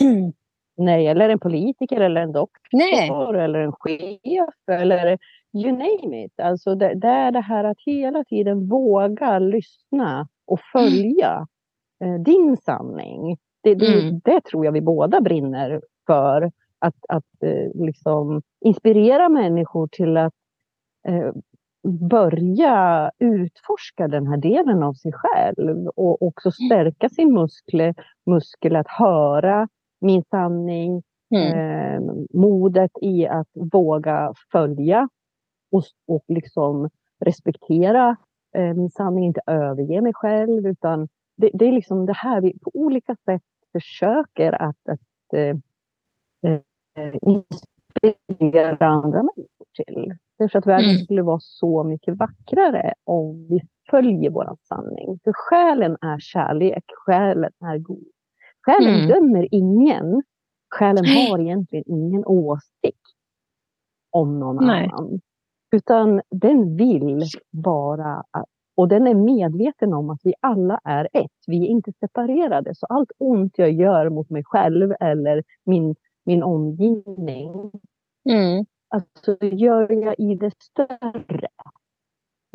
[0.76, 3.44] Nej, eller en politiker eller en doktor Nej.
[3.44, 5.18] eller en chef eller
[5.54, 6.40] you name it.
[6.40, 11.46] Alltså det, det, är det här att hela tiden våga lyssna och följa
[12.04, 12.22] mm.
[12.22, 13.36] din sanning.
[13.62, 14.20] Det, det, mm.
[14.24, 16.52] det tror jag vi båda brinner för.
[16.84, 20.32] Att, att eh, liksom inspirera människor till att
[21.08, 21.32] eh,
[22.10, 27.94] börja utforska den här delen av sig själv och också stärka sin muskel,
[28.26, 29.68] muskel att höra
[30.00, 31.02] min sanning,
[31.34, 31.58] mm.
[31.58, 35.08] eh, modet i att våga följa
[35.70, 38.16] och, och liksom respektera
[38.56, 42.58] eh, min sanning, inte överge mig själv utan det, det, är liksom det här vi
[42.58, 43.42] på olika sätt
[43.72, 45.56] försöker att, att eh,
[46.52, 46.60] eh
[47.22, 50.14] inspirera andra människor till.
[50.38, 51.04] Därför att världen mm.
[51.04, 55.18] skulle vara så mycket vackrare om vi följer vår sanning.
[55.24, 58.08] För själen är kärlek, själen är god.
[58.66, 59.08] Själen mm.
[59.08, 60.22] dömer ingen.
[60.74, 63.00] Själen har egentligen ingen åsikt
[64.10, 64.90] om någon Nej.
[64.92, 65.20] annan.
[65.72, 68.24] Utan den vill bara,
[68.76, 71.30] och den är medveten om att vi alla är ett.
[71.46, 72.74] Vi är inte separerade.
[72.74, 77.72] Så allt ont jag gör mot mig själv eller min, min omgivning,
[78.30, 78.64] mm.
[78.88, 81.48] alltså gör jag i det större.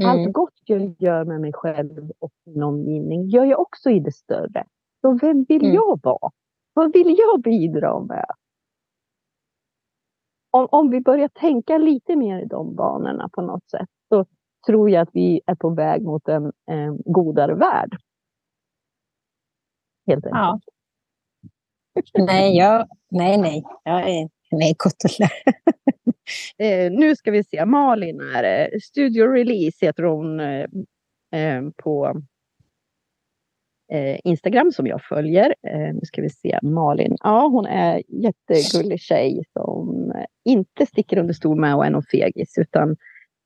[0.02, 0.12] Mm.
[0.12, 4.12] Allt gott jag gör med mig själv och min omgivning gör jag också i det
[4.12, 4.66] större.
[5.02, 5.76] Så vem vill mm.
[5.76, 6.32] jag vara?
[6.74, 8.26] Vad vill jag bidra med?
[10.52, 14.26] Om, om vi börjar tänka lite mer i de banorna på något sätt så
[14.68, 17.98] tror jag att vi är på väg mot en, en godare värld.
[20.08, 20.40] Helt enkelt.
[20.40, 20.60] Ja
[22.18, 23.64] nej, jag, nej, nej.
[23.84, 25.04] Jag är nej, gott
[26.58, 27.66] eh, Nu ska vi se.
[27.66, 28.44] Malin är.
[28.44, 30.66] Eh, studio Release heter hon eh,
[31.36, 32.22] eh, på
[33.92, 35.56] eh, Instagram som jag följer.
[35.68, 37.18] Eh, nu ska vi se, Malin.
[37.24, 40.14] Ja, hon är jättegullig tjej som
[40.46, 42.96] inte sticker under stol med och är någon fegis, utan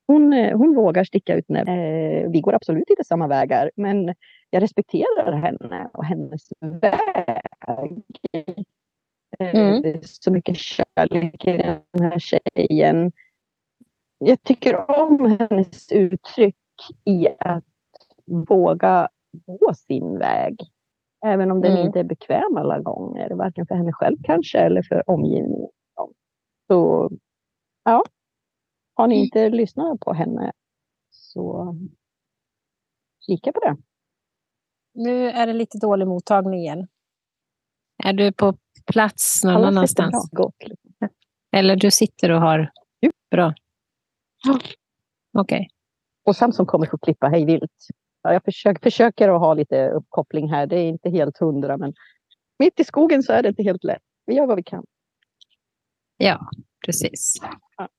[0.07, 1.45] hon, eh, hon vågar sticka ut.
[1.49, 4.15] När, eh, vi går absolut inte samma vägar, men
[4.49, 6.41] jag respekterar henne och hennes
[6.81, 7.41] väg.
[9.39, 9.81] Eh, mm.
[9.81, 11.57] Det är så mycket kärlek i
[11.91, 13.11] den här tjejen.
[14.17, 16.55] Jag tycker om hennes uttryck
[17.05, 17.63] i att
[18.25, 19.09] våga
[19.45, 20.55] gå sin väg.
[21.25, 21.85] Även om den mm.
[21.85, 25.69] inte är bekväm alla gånger, varken för henne själv kanske eller för omgivningen.
[26.67, 27.11] Så
[27.83, 28.03] ja,
[28.95, 30.51] har ni inte lyssnat på henne
[31.11, 31.75] så
[33.19, 33.77] kika på det.
[34.93, 36.87] Nu är det lite dålig mottagning igen.
[38.03, 40.29] Är du på plats någon Alla annanstans?
[40.31, 40.55] Gott.
[41.51, 42.71] Eller du sitter och har...
[43.01, 43.11] Jo.
[43.31, 43.53] Bra.
[44.49, 44.75] Okej.
[45.33, 45.67] Okay.
[46.25, 47.87] Och Samson kommer få klippa hej vilt.
[48.21, 50.67] Ja, jag försöker, försöker att ha lite uppkoppling här.
[50.67, 51.93] Det är inte helt hundra, men
[52.59, 54.01] mitt i skogen så är det inte helt lätt.
[54.25, 54.85] Vi gör vad vi kan.
[56.17, 56.49] Ja,
[56.85, 57.37] precis.
[57.77, 57.89] Ja.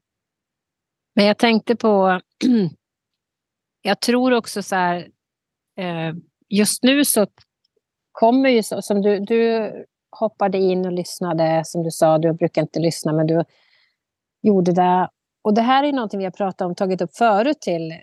[1.15, 2.21] Men jag tänkte på...
[3.83, 5.09] jag tror också så här...
[5.77, 6.15] Eh,
[6.49, 7.27] just nu så
[8.15, 9.73] kommer ju så, som du, du
[10.21, 13.45] hoppade in och lyssnade, som du sa, du brukar inte lyssna, men du
[14.43, 15.09] gjorde det.
[15.45, 17.95] Och det här är någonting vi har pratat om, tagit upp förut till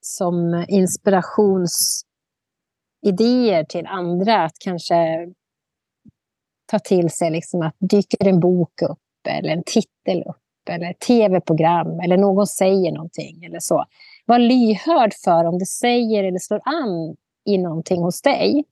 [0.00, 4.44] som inspirationsidéer till andra.
[4.44, 5.28] Att kanske
[6.66, 10.36] ta till sig liksom att dyker en bok upp eller en titel upp
[10.70, 13.84] eller ett tv-program eller någon säger någonting eller så.
[14.26, 18.64] Var lyhörd för om det säger eller slår an i någonting hos dig.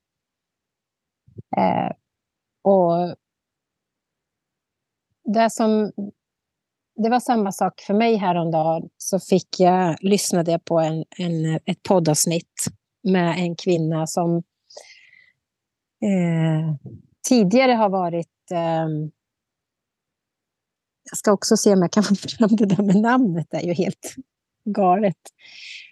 [1.56, 1.90] Eh,
[2.62, 3.16] och
[5.24, 5.92] det som
[7.02, 8.88] det var samma sak för mig häromdagen.
[8.98, 12.64] Så fick jag, lyssnade jag på en, en, ett poddavsnitt
[13.02, 14.36] med en kvinna som
[16.02, 16.74] eh,
[17.28, 18.50] tidigare har varit...
[18.52, 18.88] Eh,
[21.10, 23.46] jag ska också se om jag kan få fram det där med namnet.
[23.50, 24.14] Det är ju helt
[24.64, 25.16] galet.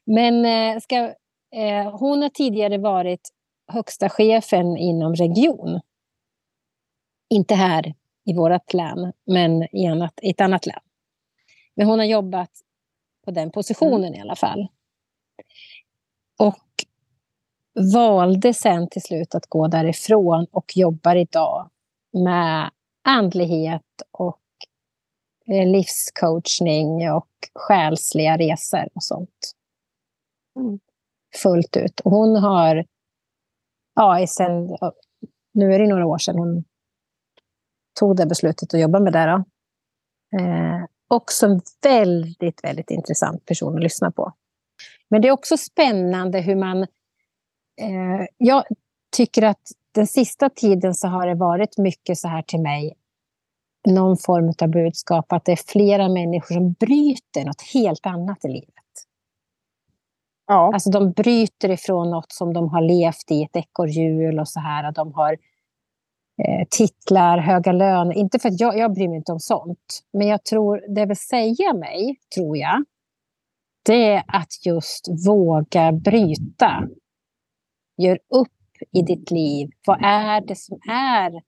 [0.07, 0.97] Men eh, ska,
[1.55, 3.29] eh, hon har tidigare varit
[3.69, 5.81] högsta chefen inom region.
[7.31, 10.81] Inte här i vårt län, men i, annat, i ett annat län.
[11.75, 12.51] Men hon har jobbat
[13.25, 14.15] på den positionen mm.
[14.15, 14.69] i alla fall.
[16.39, 16.65] Och
[17.95, 21.71] valde sen till slut att gå därifrån och jobbar idag
[22.13, 22.71] med
[23.03, 24.41] andlighet och
[25.47, 29.55] eh, livscoachning och själsliga resor och sånt.
[30.57, 30.79] Mm.
[31.37, 32.01] Fullt ut.
[32.01, 32.85] Och hon har,
[33.99, 34.77] ja, sen,
[35.55, 36.65] nu är det några år sedan hon
[38.01, 39.27] tog det beslutet att jobba med det.
[39.27, 39.45] Då.
[40.39, 44.33] Eh, också en väldigt, väldigt intressant person att lyssna på.
[45.11, 46.83] Men det är också spännande hur man...
[47.81, 48.65] Eh, jag
[49.17, 49.63] tycker att
[49.95, 52.95] den sista tiden så har det varit mycket så här till mig,
[53.89, 58.49] någon form av budskap, att det är flera människor som bryter något helt annat i
[58.49, 58.78] livet.
[60.49, 60.71] Ja.
[60.75, 64.93] Alltså de bryter ifrån något som de har levt i, ett ekorrhjul och så här.
[64.93, 65.33] De har
[66.43, 68.13] eh, titlar, höga löner.
[68.13, 70.05] Inte för att jag, jag bryr mig inte om sånt.
[70.13, 72.85] Men jag tror, det vill säga mig, tror jag,
[73.85, 76.89] det är att just våga bryta.
[77.97, 78.49] Gör upp
[78.93, 79.71] i ditt liv.
[79.87, 81.43] Vad är det som är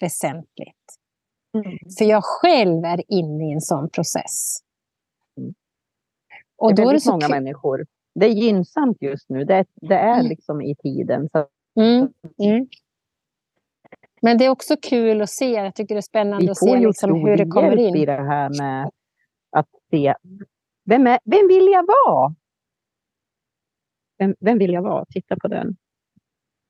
[0.00, 0.76] väsentligt?
[1.54, 1.78] Mm.
[1.98, 4.58] För jag själv är inne i en sån process.
[6.60, 7.86] Och det är väldigt är många människor.
[8.14, 9.44] Det är gynnsamt just nu.
[9.44, 10.26] Det, det är mm.
[10.26, 11.28] liksom i tiden.
[11.32, 11.46] Så...
[11.80, 12.08] Mm.
[12.42, 12.68] Mm.
[14.22, 15.50] Men det är också kul att se.
[15.50, 17.96] Jag tycker det är spännande att se liksom hur det kommer in.
[17.96, 18.90] i det här med
[19.50, 20.14] att se
[20.84, 22.34] vem, är, vem vill jag vara?
[24.18, 25.04] Vem, vem vill jag vara?
[25.04, 25.76] Titta på den.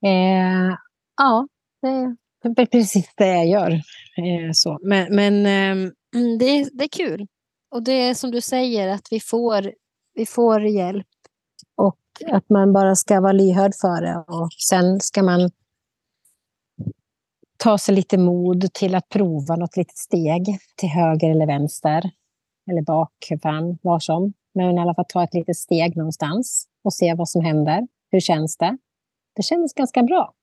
[0.05, 0.77] Eh,
[1.17, 1.49] ja,
[2.43, 3.71] det är precis det jag gör.
[3.71, 4.79] Eh, så.
[4.83, 5.91] Men, men eh,
[6.39, 7.27] det, är, det är kul.
[7.71, 9.73] Och det är som du säger, att vi får,
[10.15, 11.07] vi får hjälp.
[11.77, 14.25] Och att man bara ska vara lyhörd för det.
[14.29, 15.51] Och sen ska man
[17.57, 22.11] ta sig lite mod till att prova något litet steg till höger eller vänster.
[22.71, 24.33] Eller bak, fram, var som.
[24.55, 27.89] Men i alla fall ta ett litet steg någonstans och se vad som händer.
[28.11, 28.79] Hur känns det?
[29.37, 30.35] Det känns ganska bra.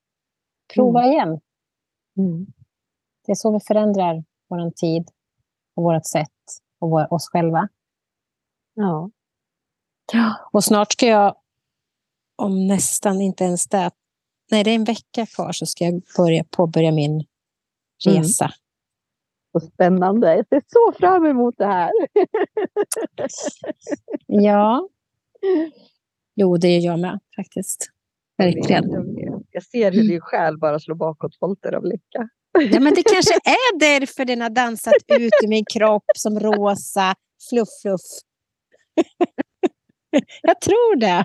[0.74, 1.12] Prova mm.
[1.12, 1.40] igen.
[2.18, 2.46] Mm.
[3.26, 5.08] Det är så vi förändrar vår tid
[5.76, 6.28] och vårt sätt
[6.78, 7.68] och vår, oss själva.
[8.74, 9.10] Ja.
[10.52, 11.34] Och snart ska jag,
[12.36, 13.90] om nästan inte ens det,
[14.50, 17.24] nej det är en vecka kvar så ska jag börja, påbörja min mm.
[18.22, 18.44] resa.
[18.44, 18.54] Mm.
[19.52, 20.36] Så spännande.
[20.36, 21.90] Jag ser så fram emot det här.
[24.26, 24.88] ja.
[26.34, 27.90] Jo, det är jag med faktiskt.
[28.38, 29.16] Verkligen.
[29.50, 32.28] Jag ser hur din själ bara slår bakåtvolter av lycka.
[32.62, 37.14] Ja, men det kanske är därför den har dansat ut i min kropp som rosa
[37.48, 38.00] fluff, fluff.
[40.42, 41.24] Jag tror det.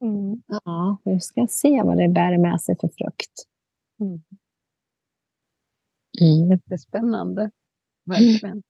[0.00, 0.42] Mm.
[0.46, 3.32] Ja, vi ska se vad det bär med sig för frukt.
[4.00, 4.22] Mm.
[6.20, 6.50] Mm.
[6.50, 7.50] Jättespännande.
[8.04, 8.62] Verkligen.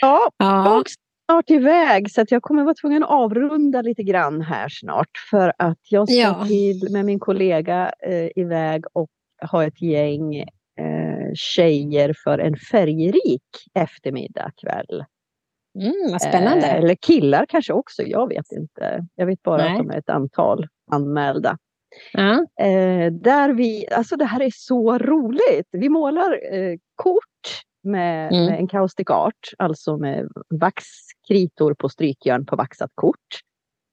[0.00, 0.78] Ja, ja.
[0.78, 0.86] och
[1.32, 5.52] snart iväg så att jag kommer vara tvungen att avrunda lite grann här snart för
[5.58, 6.44] att jag ska ja.
[6.48, 9.10] till med min kollega eh, iväg och
[9.50, 13.42] ha ett gäng eh, tjejer för en färgrik
[13.74, 15.04] eftermiddag kväll.
[15.78, 16.66] Mm, vad spännande.
[16.66, 19.06] Eh, eller killar kanske också, jag vet inte.
[19.14, 19.72] Jag vet bara Nej.
[19.72, 21.58] att de är ett antal anmälda.
[22.12, 22.32] Ja.
[22.66, 25.68] Eh, där vi, alltså det här är så roligt.
[25.70, 27.22] Vi målar eh, kort
[27.82, 28.46] med, mm.
[28.46, 30.28] med en kaustik art, alltså med
[31.22, 33.40] vaxkritor på strykjärn på vaxat kort.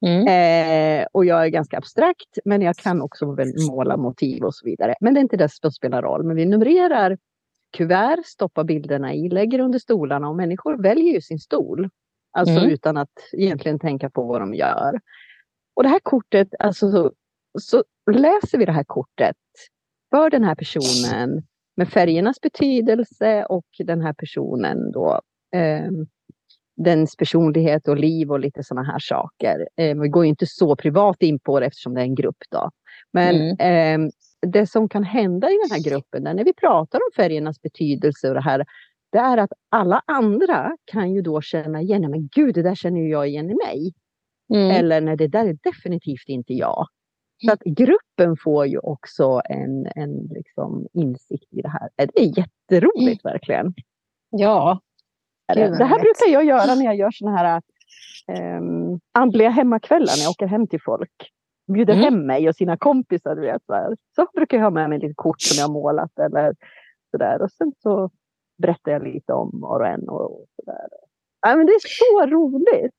[0.05, 0.27] Mm.
[0.27, 4.65] Eh, och jag är ganska abstrakt, men jag kan också väl måla motiv och så
[4.65, 4.95] vidare.
[5.01, 6.23] Men det är inte det som spelar roll.
[6.23, 7.17] Men vi numrerar
[7.77, 11.89] kuvert, stoppar bilderna i, lägger under stolarna och människor väljer ju sin stol.
[12.31, 12.69] Alltså mm.
[12.69, 14.99] utan att egentligen tänka på vad de gör.
[15.75, 17.11] Och det här kortet, alltså så,
[17.59, 19.35] så läser vi det här kortet
[20.09, 21.43] för den här personen
[21.77, 25.21] med färgernas betydelse och den här personen då
[25.55, 25.91] eh,
[26.83, 29.67] dens personlighet och liv och lite sådana här saker.
[29.75, 32.69] Eh, vi går inte så privat in på det eftersom det är en grupp då.
[33.13, 34.05] Men mm.
[34.05, 34.09] eh,
[34.51, 38.33] det som kan hända i den här gruppen, när vi pratar om färgernas betydelse och
[38.33, 38.65] det här,
[39.11, 43.01] det är att alla andra kan ju då känna igen, men gud, det där känner
[43.01, 43.93] ju jag igen i mig.
[44.53, 44.71] Mm.
[44.71, 46.87] Eller nej, det där är definitivt inte jag.
[47.45, 51.89] Så att gruppen får ju också en, en liksom insikt i det här.
[51.95, 53.33] Det är jätteroligt mm.
[53.33, 53.73] verkligen.
[54.29, 54.79] Ja.
[55.55, 57.61] Det här brukar jag göra när jag gör såna här
[58.57, 61.31] um, andliga hemmakvällar när jag åker hem till folk.
[61.73, 62.03] Bjuder mm.
[62.03, 63.35] hem mig och sina kompisar.
[63.35, 66.19] Du vet, så, så brukar jag ha med mig lite kort som jag har målat.
[66.19, 66.55] Eller
[67.11, 67.41] sådär.
[67.41, 68.09] Och sen så
[68.57, 70.09] berättar jag lite om var och en.
[70.09, 70.87] Och, sådär.
[71.41, 72.95] Ja, men det är så roligt.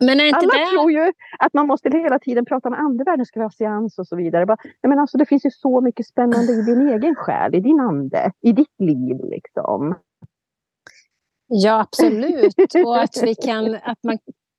[0.00, 0.70] Men Alla det...
[0.72, 4.06] tror ju att man måste hela tiden prata med andevärlden, ska vi ha seans och
[4.06, 4.46] så vidare.
[4.46, 7.80] Bara, men alltså, det finns ju så mycket spännande i din egen själ, i din
[7.80, 9.16] ande, i ditt liv.
[9.24, 9.94] Liksom.
[11.48, 12.54] Ja, absolut.
[12.86, 14.18] Och att, vi kan, att man,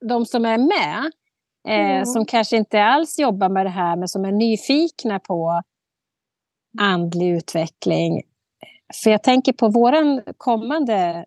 [0.10, 1.12] de som är med,
[1.68, 5.62] eh, som kanske inte alls jobbar med det här, men som är nyfikna på
[6.80, 8.22] andlig utveckling.
[9.04, 9.94] För jag tänker på vår
[10.38, 11.26] kommande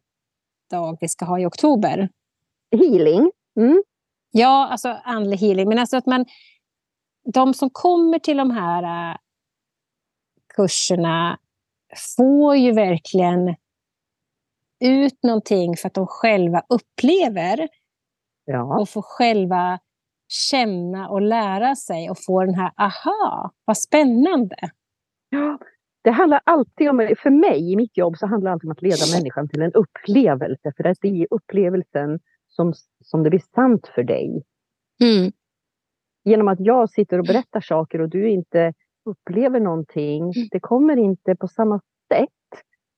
[0.70, 2.08] dag vi ska ha i oktober.
[2.70, 3.30] Healing.
[3.56, 3.82] Mm.
[4.30, 5.68] Ja, alltså andlig healing.
[5.68, 6.26] Men alltså att man,
[7.34, 9.16] de som kommer till de här uh,
[10.56, 11.38] kurserna
[12.16, 13.54] får ju verkligen
[14.82, 17.68] ut någonting för att de själva upplever
[18.44, 18.80] ja.
[18.80, 19.78] och får själva
[20.28, 24.56] känna och lära sig och få den här aha, vad spännande.
[25.28, 25.58] Ja,
[26.02, 28.82] det handlar alltid om, för mig i mitt jobb så handlar det alltid om att
[28.82, 30.72] leda människan till en upplevelse.
[30.76, 32.72] För att det är upplevelsen som,
[33.04, 34.44] som det blir sant för dig.
[35.02, 35.32] Mm.
[36.24, 38.72] genom att jag sitter och berättar saker och du inte
[39.04, 40.48] upplever någonting, mm.
[40.50, 41.80] det kommer inte på samma
[42.12, 42.28] sätt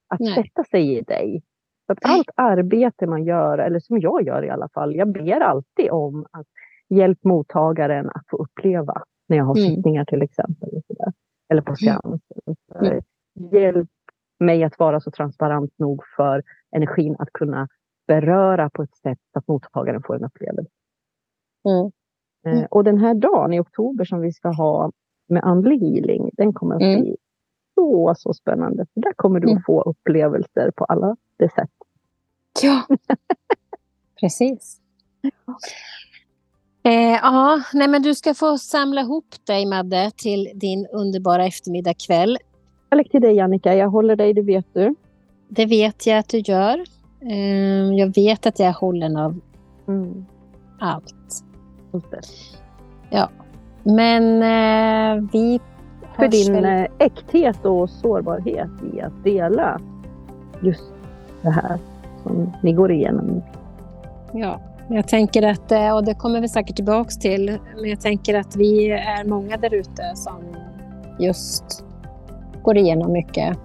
[0.08, 0.34] att Nej.
[0.34, 1.42] sätta sig i dig.
[1.86, 5.40] Så att allt arbete man gör, eller som jag gör i alla fall, jag ber
[5.40, 6.46] alltid om att
[6.88, 9.70] hjälp mottagaren att få uppleva när jag har mm.
[9.70, 10.68] sittningar till exempel.
[11.48, 11.76] Eller på mm.
[11.76, 12.22] seans.
[12.80, 13.00] Mm.
[13.52, 13.90] Hjälp
[14.40, 16.42] mig att vara så transparent nog för
[16.76, 17.68] energin att kunna
[18.06, 20.70] beröra på ett sätt så att mottagaren får en upplevelse.
[21.68, 21.90] Mm.
[22.46, 22.66] Eh, mm.
[22.70, 24.92] Och den här dagen i oktober som vi ska ha
[25.28, 27.00] med andlig healing, den kommer att mm.
[27.00, 27.16] bli
[27.74, 28.86] så, så spännande.
[28.94, 29.62] För där kommer du att mm.
[29.66, 31.70] få upplevelser på alla de sätt.
[32.62, 32.82] Ja,
[34.20, 34.80] precis.
[36.84, 41.94] Eh, ja, nej men du ska få samla ihop dig Madde till din underbara eftermiddag
[41.94, 42.38] kväll.
[42.90, 44.94] Kärlek till dig Annika, jag håller dig, det vet du.
[45.48, 46.84] Det vet jag att du gör.
[47.30, 49.40] Eh, jag vet att jag är hållen av
[49.88, 50.24] mm.
[50.80, 51.44] allt.
[53.10, 53.30] Ja,
[53.82, 55.60] men eh, vi
[56.16, 56.64] För din väl...
[56.64, 59.80] Eh, äkthet och sårbarhet i att dela
[60.62, 60.92] just
[61.42, 61.78] det här
[62.24, 63.42] som ni går igenom.
[64.32, 68.34] Ja, jag tänker att, eh, och det kommer vi säkert tillbaks till, men jag tänker
[68.34, 70.42] att vi är många där ute som
[71.18, 71.84] just
[72.62, 73.58] går igenom mycket.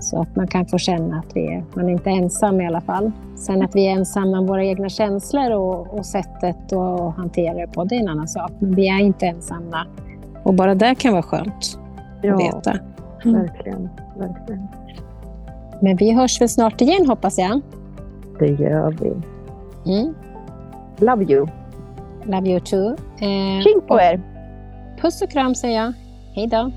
[0.00, 2.80] Så att man kan få känna att vi är, man är inte ensam i alla
[2.80, 3.12] fall.
[3.36, 7.66] Sen att vi är ensamma om våra egna känslor och, och sättet att hantera det
[7.66, 8.52] på, det är en annan sak.
[8.58, 9.86] Men vi är inte ensamma.
[10.42, 11.78] Och bara det kan vara skönt
[12.22, 12.78] ja, att veta.
[13.24, 13.40] Mm.
[13.40, 13.88] Verkligen,
[14.18, 14.68] verkligen.
[15.82, 17.60] Men vi hörs väl snart igen hoppas jag.
[18.38, 19.12] Det gör vi.
[19.92, 20.14] Mm.
[20.98, 21.46] Love you.
[22.24, 22.88] Love you too.
[23.18, 24.20] Eh, Tjing på er!
[25.00, 25.92] Puss och kram säger jag.
[26.34, 26.70] Hej då.